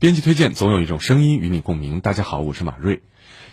[0.00, 2.00] 编辑推荐，总有一种声音与你共鸣。
[2.00, 3.02] 大家好，我是马瑞。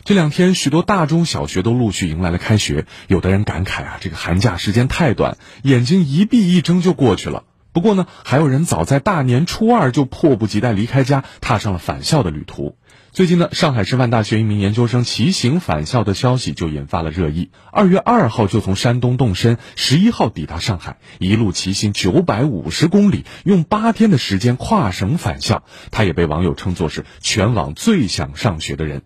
[0.03, 7.43] 这两天，许多大中小学都陆续迎来了开学，有的人感慨啊，这个寒假时间太短，眼睛一闭一睁就过去了。
[7.73, 12.75] 不过呢，还有人早在大年初二就迫不及待离开家，踏上了返校的旅途。
[13.13, 17.49] 最近呢，上海师范大学一名研究生骑行返校的消息就引发了热议。
[17.71, 25.63] 二月二号就从山东动身，十一号抵达上海，一路骑行九百五十公里，用八天的时间跨省返校。
[25.91, 29.03] 他也被网友称作是全网最想上学的人。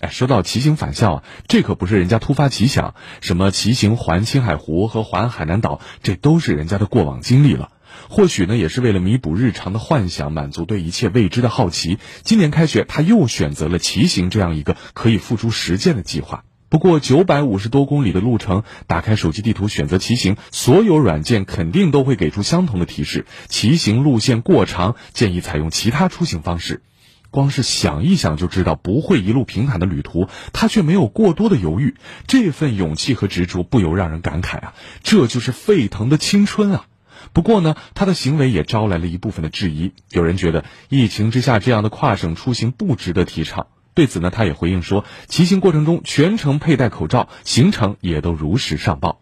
[0.00, 7.70] 哎，说到骑行返校啊，这可不是人家突发奇想，什么骑行环青海湖和环海南岛，这都是人家的过往经历了。
[8.08, 11.98] 或许呢，也是为了弥补日常的幻想，满足对一切未知的好奇。
[12.22, 16.44] 今年开学，他又选择了骑行这样一个可以付诸实践的计划。
[16.70, 26.82] 不过，九百五十多公里的路程，打开手机地图选择骑行，所有软件肯定都会给出相同的提示：骑行路线过长，建议采用其他出行方式。
[27.30, 31.94] 光是想一想就知道不会一路平坦的旅途，他却没有过多的犹豫。
[32.26, 34.74] 这份勇气和执着，不由让人感慨啊！
[35.02, 36.86] 这就是沸腾的青春啊！
[37.32, 39.92] 不过呢，他的行为也招来了一部分的质疑。
[40.10, 43.66] 有人觉得疫情之下这样的跨省出行不值得提倡。
[43.94, 49.20] 对此呢，他也回应说，骑行过程中全程佩戴口罩，行程也都如实上报。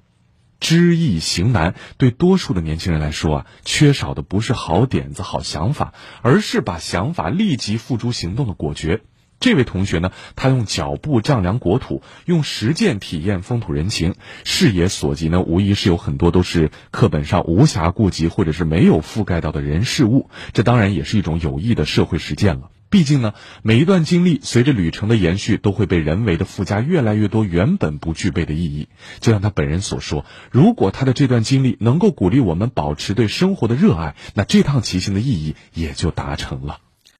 [0.58, 9.02] 知易行难，对多数的年轻人来说啊，缺少的不是好点子、好想法，而是把想法立即付诸行动的果决。
[9.38, 20.30] 这位同学呢，他用脚步丈量国土，用实践体验风土人情，视野所及呢，无疑是有很多都是课本上无暇顾及或者是没有覆盖到的人事物。
[20.52, 22.70] 这当然也是一种有益的社会实践了。
[22.88, 28.88] 毕竟呢，每一段经历随着旅程的延续，都会被人为的附加越来越多原本不具备的意义。
[29.20, 36.78] 就像他本人所说，如果他的这段经历能够鼓励我们保持对生活的热爱，那这趟骑行的意义也就达成了。